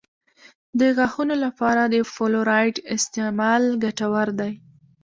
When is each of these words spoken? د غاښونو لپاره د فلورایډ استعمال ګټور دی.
د 0.79 0.81
غاښونو 0.97 1.35
لپاره 1.45 1.81
د 1.85 1.95
فلورایډ 2.13 2.75
استعمال 2.95 3.63
ګټور 3.83 4.27
دی. 4.39 4.53